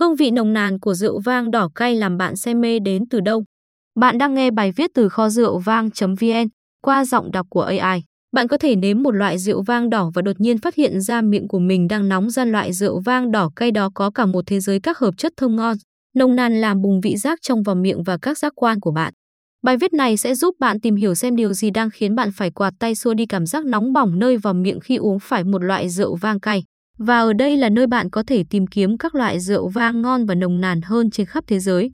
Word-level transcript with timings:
Hương 0.00 0.16
vị 0.16 0.30
nồng 0.30 0.52
nàn 0.52 0.78
của 0.78 0.94
rượu 0.94 1.20
vang 1.20 1.50
đỏ 1.50 1.68
cay 1.74 1.94
làm 1.94 2.16
bạn 2.16 2.36
say 2.36 2.54
mê 2.54 2.78
đến 2.78 3.04
từ 3.10 3.20
đâu? 3.20 3.44
Bạn 4.00 4.18
đang 4.18 4.34
nghe 4.34 4.50
bài 4.50 4.72
viết 4.72 4.90
từ 4.94 5.08
kho 5.08 5.28
rượu 5.28 5.58
vang.vn 5.58 6.48
qua 6.82 7.04
giọng 7.04 7.32
đọc 7.32 7.46
của 7.50 7.62
AI. 7.62 8.02
Bạn 8.32 8.48
có 8.48 8.56
thể 8.56 8.76
nếm 8.76 9.02
một 9.02 9.10
loại 9.10 9.38
rượu 9.38 9.62
vang 9.62 9.90
đỏ 9.90 10.10
và 10.14 10.22
đột 10.22 10.40
nhiên 10.40 10.58
phát 10.58 10.74
hiện 10.74 11.00
ra 11.00 11.20
miệng 11.20 11.48
của 11.48 11.58
mình 11.58 11.88
đang 11.88 12.08
nóng 12.08 12.30
ra 12.30 12.44
loại 12.44 12.72
rượu 12.72 13.00
vang 13.00 13.30
đỏ 13.30 13.50
cay 13.56 13.70
đó 13.70 13.90
có 13.94 14.10
cả 14.10 14.26
một 14.26 14.44
thế 14.46 14.60
giới 14.60 14.80
các 14.80 14.98
hợp 14.98 15.14
chất 15.18 15.32
thơm 15.36 15.56
ngon, 15.56 15.76
nồng 16.16 16.36
nàn 16.36 16.60
làm 16.60 16.82
bùng 16.82 17.00
vị 17.00 17.16
giác 17.16 17.38
trong 17.42 17.62
vào 17.62 17.76
miệng 17.76 18.02
và 18.02 18.18
các 18.22 18.38
giác 18.38 18.52
quan 18.56 18.80
của 18.80 18.92
bạn. 18.92 19.12
Bài 19.62 19.76
viết 19.76 19.92
này 19.92 20.16
sẽ 20.16 20.34
giúp 20.34 20.54
bạn 20.60 20.80
tìm 20.80 20.96
hiểu 20.96 21.14
xem 21.14 21.36
điều 21.36 21.52
gì 21.52 21.70
đang 21.70 21.90
khiến 21.90 22.14
bạn 22.14 22.30
phải 22.32 22.50
quạt 22.50 22.72
tay 22.78 22.94
xua 22.94 23.14
đi 23.14 23.26
cảm 23.26 23.46
giác 23.46 23.64
nóng 23.64 23.92
bỏng 23.92 24.18
nơi 24.18 24.36
vào 24.36 24.54
miệng 24.54 24.80
khi 24.80 24.96
uống 24.96 25.18
phải 25.18 25.44
một 25.44 25.62
loại 25.62 25.88
rượu 25.88 26.16
vang 26.16 26.40
cay. 26.40 26.62
Và 27.04 27.20
ở 27.20 27.32
đây 27.32 27.56
là 27.56 27.68
nơi 27.68 27.86
bạn 27.86 28.10
có 28.10 28.22
thể 28.26 28.44
tìm 28.50 28.66
kiếm 28.66 28.98
các 28.98 29.14
loại 29.14 29.40
rượu 29.40 29.68
vang 29.68 30.02
ngon 30.02 30.26
và 30.26 30.34
nồng 30.34 30.60
nàn 30.60 30.80
hơn 30.82 31.10
trên 31.10 31.26
khắp 31.26 31.44
thế 31.46 31.58
giới. 31.58 31.90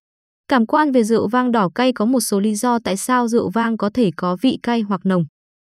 Cảm 0.48 0.66
quan 0.66 0.92
về 0.92 1.04
rượu 1.04 1.28
vang 1.28 1.52
đỏ 1.52 1.68
cay 1.74 1.92
có 1.92 2.04
một 2.04 2.20
số 2.20 2.40
lý 2.40 2.54
do 2.54 2.78
tại 2.84 2.96
sao 2.96 3.28
rượu 3.28 3.50
vang 3.50 3.76
có 3.76 3.90
thể 3.94 4.10
có 4.16 4.36
vị 4.42 4.58
cay 4.62 4.80
hoặc 4.80 5.00
nồng. 5.04 5.24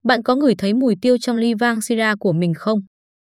Bạn 0.05 0.23
có 0.23 0.35
ngửi 0.35 0.55
thấy 0.57 0.73
mùi 0.73 0.95
tiêu 1.01 1.17
trong 1.21 1.37
ly 1.37 1.53
vang 1.53 1.81
Syrah 1.81 2.19
của 2.19 2.33
mình 2.33 2.53
không? 2.53 2.79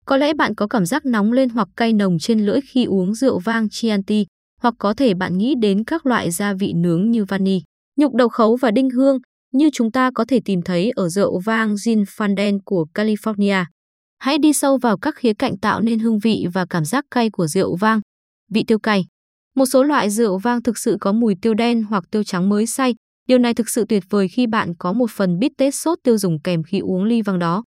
Có 0.05 0.17
lẽ 0.17 0.33
bạn 0.33 0.55
có 0.55 0.67
cảm 0.67 0.85
giác 0.85 1.05
nóng 1.05 1.31
lên 1.31 1.49
hoặc 1.49 1.67
cay 1.77 1.93
nồng 1.93 2.19
trên 2.19 2.45
lưỡi 2.45 2.59
khi 2.61 2.85
uống 2.85 3.13
rượu 3.15 3.39
vang 3.39 3.67
Chianti, 3.69 4.25
hoặc 4.61 4.73
có 4.79 4.93
thể 4.93 5.13
bạn 5.13 5.37
nghĩ 5.37 5.55
đến 5.61 5.83
các 5.83 6.05
loại 6.05 6.31
gia 6.31 6.53
vị 6.53 6.73
nướng 6.75 7.11
như 7.11 7.25
vani, 7.25 7.61
nhục 7.97 8.13
đầu 8.13 8.29
khấu 8.29 8.55
và 8.55 8.71
đinh 8.71 8.89
hương, 8.89 9.17
như 9.53 9.69
chúng 9.73 9.91
ta 9.91 10.11
có 10.15 10.25
thể 10.27 10.39
tìm 10.45 10.61
thấy 10.61 10.91
ở 10.95 11.09
rượu 11.09 11.39
vang 11.39 11.77
Gin 11.77 12.03
Fanden 12.03 12.59
của 12.65 12.85
California. 12.93 13.65
Hãy 14.21 14.37
đi 14.37 14.53
sâu 14.53 14.77
vào 14.77 14.97
các 14.97 15.15
khía 15.15 15.33
cạnh 15.33 15.57
tạo 15.57 15.81
nên 15.81 15.99
hương 15.99 16.19
vị 16.19 16.47
và 16.53 16.65
cảm 16.69 16.85
giác 16.85 17.05
cay 17.11 17.29
của 17.29 17.47
rượu 17.47 17.75
vang. 17.75 18.01
Vị 18.51 18.63
tiêu 18.67 18.79
cay. 18.79 19.05
Một 19.55 19.65
số 19.65 19.83
loại 19.83 20.09
rượu 20.09 20.37
vang 20.37 20.63
thực 20.63 20.77
sự 20.77 20.97
có 21.01 21.11
mùi 21.11 21.35
tiêu 21.41 21.53
đen 21.53 21.83
hoặc 21.83 22.03
tiêu 22.11 22.23
trắng 22.23 22.49
mới 22.49 22.67
xay. 22.67 22.95
Điều 23.27 23.37
này 23.37 23.53
thực 23.53 23.69
sự 23.69 23.85
tuyệt 23.89 24.03
vời 24.09 24.27
khi 24.27 24.47
bạn 24.47 24.73
có 24.79 24.93
một 24.93 25.11
phần 25.11 25.39
bít 25.39 25.51
tết 25.57 25.75
sốt 25.75 25.99
tiêu 26.03 26.17
dùng 26.17 26.41
kèm 26.41 26.63
khi 26.63 26.79
uống 26.79 27.03
ly 27.03 27.21
vang 27.21 27.39
đó. 27.39 27.63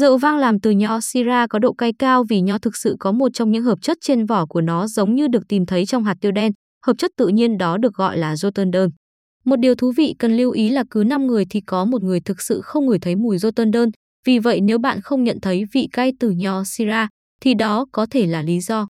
Rượu 0.00 0.18
vang 0.18 0.38
làm 0.38 0.60
từ 0.60 0.70
nho 0.70 1.00
Syrah 1.00 1.48
có 1.48 1.58
độ 1.58 1.72
cay 1.72 1.92
cao 1.98 2.24
vì 2.28 2.40
nho 2.40 2.58
thực 2.58 2.76
sự 2.76 2.96
có 3.00 3.12
một 3.12 3.28
trong 3.34 3.50
những 3.52 3.64
hợp 3.64 3.78
chất 3.82 3.98
trên 4.00 4.26
vỏ 4.26 4.46
của 4.46 4.60
nó 4.60 4.86
giống 4.86 5.14
như 5.14 5.28
được 5.28 5.48
tìm 5.48 5.66
thấy 5.66 5.86
trong 5.86 6.04
hạt 6.04 6.16
tiêu 6.20 6.32
đen. 6.32 6.52
Hợp 6.86 6.98
chất 6.98 7.10
tự 7.16 7.28
nhiên 7.28 7.58
đó 7.58 7.76
được 7.78 7.94
gọi 7.94 8.18
là 8.18 8.36
Rotendern. 8.36 8.90
Một 9.44 9.56
điều 9.56 9.74
thú 9.74 9.92
vị 9.96 10.14
cần 10.18 10.36
lưu 10.36 10.50
ý 10.50 10.68
là 10.68 10.84
cứ 10.90 11.04
5 11.06 11.26
người 11.26 11.44
thì 11.50 11.60
có 11.60 11.84
một 11.84 12.02
người 12.02 12.20
thực 12.20 12.40
sự 12.40 12.60
không 12.60 12.86
ngửi 12.86 12.98
thấy 12.98 13.16
mùi 13.16 13.38
Rotendern. 13.38 13.90
Vì 14.26 14.38
vậy 14.38 14.60
nếu 14.60 14.78
bạn 14.78 15.00
không 15.00 15.24
nhận 15.24 15.40
thấy 15.40 15.64
vị 15.72 15.88
cay 15.92 16.12
từ 16.20 16.30
nho 16.30 16.64
Syrah 16.64 17.08
thì 17.40 17.54
đó 17.54 17.86
có 17.92 18.06
thể 18.10 18.26
là 18.26 18.42
lý 18.42 18.60
do. 18.60 18.86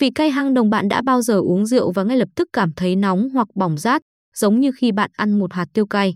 Vị 0.00 0.10
cay 0.10 0.30
hăng 0.30 0.54
đồng 0.54 0.70
bạn 0.70 0.88
đã 0.88 1.02
bao 1.02 1.22
giờ 1.22 1.38
uống 1.38 1.66
rượu 1.66 1.92
và 1.92 2.02
ngay 2.02 2.16
lập 2.16 2.28
tức 2.36 2.48
cảm 2.52 2.72
thấy 2.76 2.96
nóng 2.96 3.28
hoặc 3.28 3.48
bỏng 3.54 3.78
rát, 3.78 4.02
giống 4.36 4.60
như 4.60 4.70
khi 4.76 4.92
bạn 4.92 5.10
ăn 5.14 5.38
một 5.38 5.52
hạt 5.52 5.66
tiêu 5.72 5.86
cay. 5.86 6.14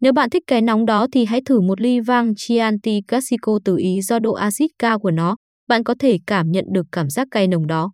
Nếu 0.00 0.12
bạn 0.12 0.30
thích 0.30 0.42
cái 0.46 0.62
nóng 0.62 0.86
đó 0.86 1.06
thì 1.12 1.24
hãy 1.24 1.40
thử 1.46 1.60
một 1.60 1.80
ly 1.80 2.00
vang 2.00 2.32
Chianti 2.36 3.00
Classico 3.08 3.58
từ 3.64 3.76
Ý 3.76 4.00
do 4.02 4.18
độ 4.18 4.32
axit 4.32 4.70
cao 4.78 4.98
của 4.98 5.10
nó, 5.10 5.36
bạn 5.68 5.84
có 5.84 5.94
thể 5.98 6.18
cảm 6.26 6.50
nhận 6.50 6.64
được 6.72 6.86
cảm 6.92 7.10
giác 7.10 7.28
cay 7.30 7.48
nồng 7.48 7.66
đó. 7.66 7.92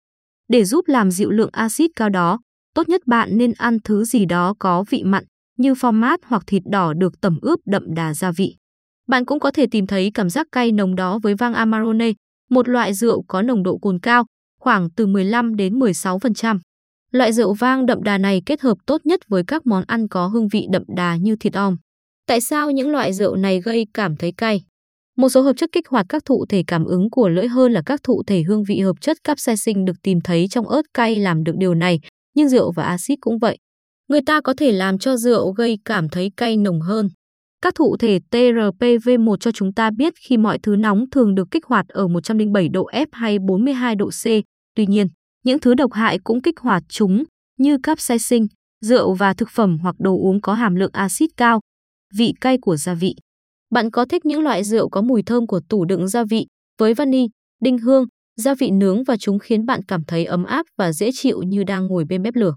Để 0.48 0.64
giúp 0.64 0.88
làm 0.88 1.10
dịu 1.10 1.30
lượng 1.30 1.50
axit 1.52 1.90
cao 1.96 2.08
đó, 2.08 2.38
tốt 2.74 2.88
nhất 2.88 3.00
bạn 3.06 3.38
nên 3.38 3.52
ăn 3.52 3.78
thứ 3.84 4.04
gì 4.04 4.24
đó 4.24 4.54
có 4.58 4.84
vị 4.90 5.02
mặn, 5.04 5.24
như 5.58 5.72
format 5.72 6.18
hoặc 6.26 6.42
thịt 6.46 6.62
đỏ 6.70 6.92
được 6.92 7.20
tẩm 7.20 7.38
ướp 7.42 7.60
đậm 7.66 7.94
đà 7.94 8.14
gia 8.14 8.32
vị. 8.32 8.56
Bạn 9.06 9.24
cũng 9.24 9.40
có 9.40 9.50
thể 9.50 9.66
tìm 9.70 9.86
thấy 9.86 10.10
cảm 10.14 10.30
giác 10.30 10.46
cay 10.52 10.72
nồng 10.72 10.94
đó 10.94 11.18
với 11.22 11.34
vang 11.34 11.54
Amarone, 11.54 12.12
một 12.50 12.68
loại 12.68 12.94
rượu 12.94 13.22
có 13.28 13.42
nồng 13.42 13.62
độ 13.62 13.78
cồn 13.78 13.98
cao, 13.98 14.24
khoảng 14.60 14.90
từ 14.90 15.06
15 15.06 15.56
đến 15.56 15.78
16%. 15.78 16.58
Loại 17.12 17.32
rượu 17.32 17.54
vang 17.54 17.86
đậm 17.86 18.02
đà 18.02 18.18
này 18.18 18.42
kết 18.46 18.60
hợp 18.60 18.78
tốt 18.86 19.00
nhất 19.04 19.20
với 19.28 19.42
các 19.46 19.66
món 19.66 19.84
ăn 19.86 20.08
có 20.08 20.26
hương 20.26 20.48
vị 20.48 20.66
đậm 20.72 20.82
đà 20.96 21.16
như 21.16 21.36
thịt 21.36 21.54
om. 21.54 21.76
Tại 22.26 22.40
sao 22.40 22.70
những 22.70 22.90
loại 22.90 23.12
rượu 23.12 23.36
này 23.36 23.60
gây 23.60 23.86
cảm 23.94 24.16
thấy 24.16 24.32
cay? 24.36 24.60
Một 25.16 25.28
số 25.28 25.42
hợp 25.42 25.52
chất 25.56 25.70
kích 25.72 25.88
hoạt 25.88 26.06
các 26.08 26.24
thụ 26.24 26.46
thể 26.48 26.62
cảm 26.66 26.84
ứng 26.84 27.10
của 27.10 27.28
lưỡi 27.28 27.48
hơn 27.48 27.72
là 27.72 27.82
các 27.86 28.02
thụ 28.02 28.22
thể 28.26 28.42
hương 28.42 28.64
vị 28.64 28.80
hợp 28.80 28.96
chất 29.00 29.16
capsaicin 29.24 29.84
được 29.84 29.96
tìm 30.02 30.20
thấy 30.20 30.46
trong 30.50 30.68
ớt 30.68 30.82
cay 30.94 31.16
làm 31.16 31.44
được 31.44 31.54
điều 31.58 31.74
này, 31.74 32.00
nhưng 32.34 32.48
rượu 32.48 32.72
và 32.72 32.82
axit 32.84 33.18
cũng 33.20 33.38
vậy. 33.38 33.58
Người 34.08 34.20
ta 34.26 34.40
có 34.40 34.54
thể 34.58 34.72
làm 34.72 34.98
cho 34.98 35.16
rượu 35.16 35.52
gây 35.52 35.78
cảm 35.84 36.08
thấy 36.08 36.30
cay 36.36 36.56
nồng 36.56 36.80
hơn. 36.80 37.08
Các 37.62 37.74
thụ 37.74 37.96
thể 37.96 38.18
TRPV1 38.30 39.36
cho 39.36 39.50
chúng 39.52 39.72
ta 39.72 39.90
biết 39.90 40.12
khi 40.28 40.36
mọi 40.36 40.58
thứ 40.58 40.76
nóng 40.76 41.10
thường 41.10 41.34
được 41.34 41.48
kích 41.50 41.66
hoạt 41.66 41.88
ở 41.88 42.08
107 42.08 42.68
độ 42.68 42.88
F 42.92 43.06
hay 43.12 43.38
42 43.38 43.94
độ 43.94 44.10
C. 44.10 44.24
Tuy 44.74 44.86
nhiên, 44.86 45.06
những 45.44 45.58
thứ 45.58 45.74
độc 45.74 45.92
hại 45.92 46.18
cũng 46.24 46.42
kích 46.42 46.60
hoạt 46.60 46.82
chúng 46.88 47.24
như 47.58 47.78
capsaicin, 47.82 48.46
rượu 48.84 49.14
và 49.14 49.34
thực 49.34 49.48
phẩm 49.50 49.78
hoặc 49.78 49.94
đồ 49.98 50.18
uống 50.18 50.40
có 50.40 50.54
hàm 50.54 50.74
lượng 50.74 50.90
axit 50.92 51.30
cao, 51.36 51.60
vị 52.14 52.32
cay 52.40 52.58
của 52.62 52.76
gia 52.76 52.94
vị. 52.94 53.14
Bạn 53.70 53.90
có 53.90 54.04
thích 54.04 54.26
những 54.26 54.40
loại 54.42 54.64
rượu 54.64 54.88
có 54.88 55.02
mùi 55.02 55.22
thơm 55.22 55.46
của 55.46 55.60
tủ 55.68 55.84
đựng 55.84 56.08
gia 56.08 56.24
vị 56.24 56.46
với 56.78 56.94
vani, 56.94 57.26
đinh 57.60 57.78
hương, 57.78 58.04
gia 58.36 58.54
vị 58.54 58.70
nướng 58.70 59.04
và 59.04 59.16
chúng 59.16 59.38
khiến 59.38 59.66
bạn 59.66 59.82
cảm 59.82 60.04
thấy 60.04 60.24
ấm 60.24 60.44
áp 60.44 60.66
và 60.78 60.92
dễ 60.92 61.10
chịu 61.14 61.42
như 61.42 61.64
đang 61.64 61.86
ngồi 61.86 62.04
bên 62.04 62.22
bếp 62.22 62.34
lửa. 62.34 62.54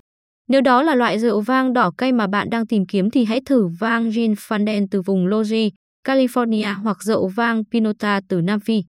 Nếu 0.49 0.61
đó 0.61 0.83
là 0.83 0.95
loại 0.95 1.19
rượu 1.19 1.41
vang 1.41 1.73
đỏ 1.73 1.91
cây 1.97 2.11
mà 2.11 2.27
bạn 2.27 2.49
đang 2.49 2.67
tìm 2.67 2.85
kiếm 2.85 3.09
thì 3.09 3.25
hãy 3.25 3.41
thử 3.45 3.67
vang 3.79 4.11
Gin 4.11 4.33
Fanden 4.33 4.87
từ 4.91 5.01
vùng 5.01 5.27
Logi, 5.27 5.69
California 6.07 6.81
hoặc 6.83 7.03
rượu 7.03 7.27
vang 7.27 7.63
Pinota 7.71 8.21
từ 8.29 8.41
Nam 8.41 8.59
Phi. 8.59 8.83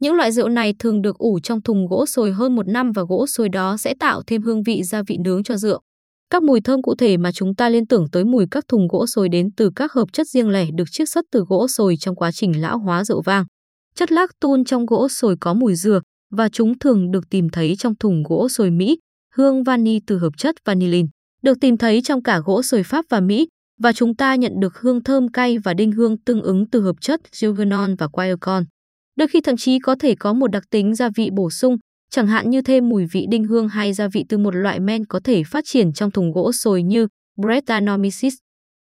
Những 0.00 0.14
loại 0.14 0.32
rượu 0.32 0.48
này 0.48 0.74
thường 0.78 1.02
được 1.02 1.18
ủ 1.18 1.38
trong 1.42 1.62
thùng 1.62 1.86
gỗ 1.86 2.06
sồi 2.06 2.32
hơn 2.32 2.56
một 2.56 2.68
năm 2.68 2.92
và 2.92 3.02
gỗ 3.08 3.26
sồi 3.26 3.48
đó 3.48 3.76
sẽ 3.76 3.94
tạo 4.00 4.22
thêm 4.26 4.42
hương 4.42 4.62
vị 4.62 4.82
gia 4.82 5.02
vị 5.06 5.16
nướng 5.24 5.42
cho 5.42 5.56
rượu. 5.56 5.80
Các 6.30 6.42
mùi 6.42 6.60
thơm 6.60 6.82
cụ 6.82 6.94
thể 6.94 7.16
mà 7.16 7.32
chúng 7.32 7.54
ta 7.54 7.68
liên 7.68 7.86
tưởng 7.86 8.06
tới 8.12 8.24
mùi 8.24 8.46
các 8.50 8.64
thùng 8.68 8.88
gỗ 8.88 9.06
sồi 9.06 9.28
đến 9.28 9.48
từ 9.56 9.70
các 9.76 9.92
hợp 9.92 10.12
chất 10.12 10.26
riêng 10.28 10.48
lẻ 10.48 10.66
được 10.74 10.90
chiết 10.90 11.08
xuất 11.08 11.24
từ 11.32 11.44
gỗ 11.48 11.68
sồi 11.68 11.96
trong 12.00 12.14
quá 12.14 12.30
trình 12.32 12.60
lão 12.60 12.78
hóa 12.78 13.04
rượu 13.04 13.22
vang. 13.22 13.44
Chất 13.94 14.12
lactone 14.12 14.62
trong 14.66 14.86
gỗ 14.86 15.08
sồi 15.08 15.36
có 15.40 15.54
mùi 15.54 15.74
dừa 15.74 16.00
và 16.30 16.48
chúng 16.48 16.78
thường 16.78 17.10
được 17.10 17.24
tìm 17.30 17.48
thấy 17.48 17.74
trong 17.78 17.94
thùng 18.00 18.22
gỗ 18.22 18.48
sồi 18.48 18.70
Mỹ, 18.70 18.98
hương 19.36 19.64
vani 19.64 20.00
từ 20.06 20.18
hợp 20.18 20.32
chất 20.36 20.54
vanillin, 20.64 21.06
được 21.42 21.60
tìm 21.60 21.76
thấy 21.76 22.02
trong 22.02 22.22
cả 22.22 22.40
gỗ 22.44 22.62
sồi 22.62 22.82
Pháp 22.82 23.04
và 23.08 23.20
Mỹ, 23.20 23.48
và 23.80 23.92
chúng 23.92 24.16
ta 24.16 24.34
nhận 24.34 24.52
được 24.60 24.78
hương 24.78 25.02
thơm 25.02 25.28
cay 25.28 25.58
và 25.58 25.74
đinh 25.74 25.92
hương 25.92 26.18
tương 26.18 26.42
ứng 26.42 26.70
từ 26.70 26.80
hợp 26.80 26.96
chất 27.00 27.20
Juvenon 27.32 27.96
và 27.98 28.08
Quaercon. 28.08 28.64
Đôi 29.16 29.28
khi 29.28 29.40
thậm 29.40 29.56
chí 29.56 29.78
có 29.78 29.96
thể 30.00 30.14
có 30.14 30.32
một 30.32 30.46
đặc 30.46 30.62
tính 30.70 30.94
gia 30.94 31.08
vị 31.16 31.30
bổ 31.32 31.50
sung, 31.50 31.76
chẳng 32.10 32.26
hạn 32.26 32.50
như 32.50 32.62
thêm 32.62 32.88
mùi 32.88 33.06
vị 33.12 33.26
đinh 33.30 33.44
hương 33.44 33.68
hay 33.68 33.92
gia 33.92 34.08
vị 34.08 34.24
từ 34.28 34.38
một 34.38 34.54
loại 34.54 34.80
men 34.80 35.04
có 35.04 35.20
thể 35.24 35.42
phát 35.44 35.64
triển 35.66 35.92
trong 35.92 36.10
thùng 36.10 36.32
gỗ 36.32 36.52
sồi 36.52 36.82
như 36.82 37.06
Brettanomyces. 37.42 38.34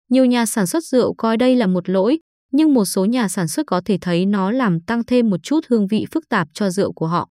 Nhiều 0.09 0.25
nhà 0.25 0.45
sản 0.45 0.67
xuất 0.67 0.83
rượu 0.83 1.13
coi 1.13 1.37
đây 1.37 1.55
là 1.55 1.67
một 1.67 1.89
lỗi, 1.89 2.19
nhưng 2.51 2.73
một 2.73 2.85
số 2.85 3.05
nhà 3.05 3.27
sản 3.27 3.47
xuất 3.47 3.67
có 3.67 3.81
thể 3.85 3.97
thấy 4.01 4.25
nó 4.25 4.51
làm 4.51 4.79
tăng 4.79 5.03
thêm 5.03 5.29
một 5.29 5.43
chút 5.43 5.65
hương 5.69 5.87
vị 5.87 6.05
phức 6.11 6.29
tạp 6.29 6.47
cho 6.53 6.69
rượu 6.69 6.93
của 6.93 7.07
họ. 7.07 7.29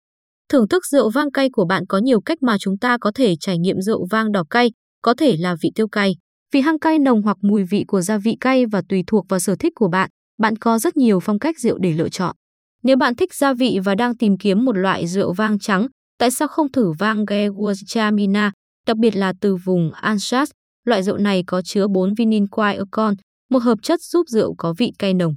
Thưởng 0.50 0.68
thức 0.68 0.86
rượu 0.86 1.10
vang 1.10 1.32
cay 1.32 1.50
của 1.50 1.66
bạn 1.66 1.84
có 1.90 1.98
nhiều 1.98 2.22
cách 2.22 2.44
mà 2.44 2.58
chúng 2.60 2.78
ta 2.78 2.98
có 3.02 3.12
thể 3.16 3.36
trải 3.40 3.58
nghiệm 3.58 3.82
rượu 3.82 4.08
vang 4.12 4.32
đỏ 4.32 4.44
cay, 4.50 4.72
có 5.02 5.14
thể 5.18 5.36
là 5.40 5.56
vị 5.62 5.70
tiêu 5.76 5.88
cay, 5.88 6.16
vị 6.54 6.62
hăng 6.62 6.80
cay 6.80 7.00
nồng 7.00 7.22
hoặc 7.22 7.38
mùi 7.42 7.64
vị 7.64 7.84
của 7.88 8.02
gia 8.02 8.18
vị 8.18 8.38
cay 8.40 8.66
và 8.66 8.82
tùy 8.90 9.04
thuộc 9.08 9.26
vào 9.30 9.40
sở 9.40 9.56
thích 9.56 9.74
của 9.76 9.88
bạn, 9.88 10.10
bạn 10.38 10.56
có 10.56 10.80
rất 10.80 10.98
nhiều 10.98 11.20
phong 11.20 11.40
cách 11.40 11.60
rượu 11.60 11.78
để 11.78 11.94
lựa 11.94 12.10
chọn. 12.10 12.36
Nếu 12.84 12.98
bạn 12.98 13.16
thích 13.16 13.34
gia 13.34 13.54
vị 13.54 13.80
và 13.84 13.96
đang 13.96 14.18
tìm 14.18 14.38
kiếm 14.38 14.66
một 14.66 14.78
loại 14.78 15.08
rượu 15.08 15.34
vang 15.34 15.60
trắng, 15.60 15.88
tại 16.20 16.32
sao 16.32 16.48
không 16.48 16.72
thử 16.72 16.92
vang 16.92 17.26
Gewurztraminer, 17.26 18.52
đặc 18.88 18.98
biệt 18.98 19.16
là 19.16 19.34
từ 19.42 19.56
vùng 19.56 19.92
Alsace? 19.92 20.52
Loại 20.86 21.04
rượu 21.04 21.18
này 21.18 21.44
có 21.48 21.62
chứa 21.62 21.88
4 21.88 22.14
vinin 22.14 22.48
quaercon, 22.48 23.14
một 23.50 23.60
hợp 23.60 23.78
chất 23.84 24.00
giúp 24.02 24.24
rượu 24.30 24.56
có 24.58 24.74
vị 24.78 24.92
cay 25.00 25.14
nồng. 25.14 25.36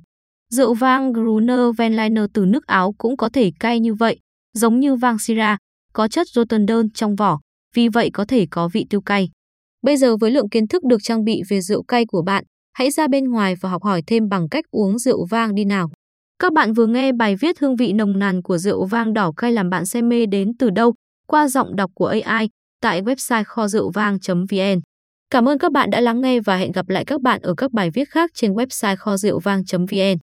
Rượu 0.54 0.74
vang 0.74 1.12
Gruner 1.12 1.60
Veltliner 1.76 2.24
từ 2.34 2.44
nước 2.44 2.66
Áo 2.66 2.94
cũng 2.98 3.16
có 3.16 3.28
thể 3.28 3.50
cay 3.60 3.80
như 3.80 3.94
vậy, 3.94 4.18
giống 4.58 4.80
như 4.80 4.94
vang 4.94 5.18
Syrah, 5.18 5.58
có 5.92 6.08
chất 6.08 6.26
Rotendern 6.28 6.90
trong 6.90 7.16
vỏ, 7.16 7.38
vì 7.74 7.88
vậy 7.88 8.10
có 8.12 8.24
thể 8.24 8.46
có 8.50 8.68
vị 8.68 8.86
tiêu 8.90 9.00
cay. 9.00 9.28
Bây 9.82 9.96
giờ 9.96 10.16
với 10.16 10.30
lượng 10.30 10.48
kiến 10.48 10.68
thức 10.68 10.84
được 10.84 11.02
trang 11.02 11.24
bị 11.24 11.42
về 11.48 11.60
rượu 11.60 11.82
cay 11.82 12.04
của 12.06 12.22
bạn, 12.22 12.44
hãy 12.72 12.90
ra 12.90 13.08
bên 13.08 13.24
ngoài 13.24 13.54
và 13.60 13.68
học 13.70 13.84
hỏi 13.84 14.02
thêm 14.06 14.28
bằng 14.28 14.48
cách 14.48 14.64
uống 14.70 14.98
rượu 14.98 15.26
vang 15.30 15.54
đi 15.54 15.64
nào. 15.64 15.90
Các 16.38 16.52
bạn 16.52 16.72
vừa 16.72 16.86
nghe 16.86 17.12
bài 17.12 17.36
viết 17.36 17.58
hương 17.58 17.76
vị 17.76 17.92
nồng 17.92 18.18
nàn 18.18 18.42
của 18.42 18.58
rượu 18.58 18.86
vang 18.86 19.12
đỏ 19.12 19.32
cay 19.36 19.52
làm 19.52 19.70
bạn 19.70 19.86
say 19.86 20.02
mê 20.02 20.26
đến 20.26 20.52
từ 20.58 20.70
đâu 20.70 20.94
qua 21.26 21.48
giọng 21.48 21.76
đọc 21.76 21.90
của 21.94 22.14
AI 22.22 22.48
tại 22.82 23.02
website 23.02 23.44
kho 23.44 23.68
rượu 23.68 23.90
vang.vn. 23.90 24.80
Cảm 25.30 25.48
ơn 25.48 25.58
các 25.58 25.72
bạn 25.72 25.90
đã 25.90 26.00
lắng 26.00 26.20
nghe 26.20 26.40
và 26.40 26.56
hẹn 26.56 26.72
gặp 26.72 26.88
lại 26.88 27.04
các 27.04 27.20
bạn 27.20 27.40
ở 27.42 27.54
các 27.56 27.72
bài 27.72 27.90
viết 27.90 28.08
khác 28.08 28.30
trên 28.34 28.52
website 28.52 28.96
kho 28.96 29.16
rượu 29.16 29.38
vang.vn. 29.38 30.27